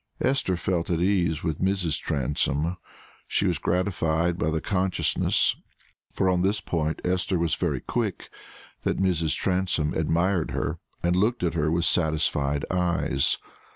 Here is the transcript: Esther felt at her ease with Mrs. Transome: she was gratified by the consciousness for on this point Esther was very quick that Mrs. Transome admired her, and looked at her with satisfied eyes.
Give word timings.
Esther 0.19 0.57
felt 0.57 0.89
at 0.89 0.97
her 0.97 1.05
ease 1.05 1.43
with 1.43 1.61
Mrs. 1.61 2.01
Transome: 2.01 2.75
she 3.27 3.45
was 3.45 3.59
gratified 3.59 4.35
by 4.39 4.49
the 4.49 4.59
consciousness 4.59 5.55
for 6.15 6.27
on 6.27 6.41
this 6.41 6.59
point 6.59 6.99
Esther 7.05 7.37
was 7.37 7.53
very 7.53 7.81
quick 7.81 8.31
that 8.81 8.97
Mrs. 8.97 9.35
Transome 9.37 9.93
admired 9.93 10.49
her, 10.49 10.79
and 11.03 11.15
looked 11.15 11.43
at 11.43 11.53
her 11.53 11.69
with 11.69 11.85
satisfied 11.85 12.65
eyes. 12.71 13.37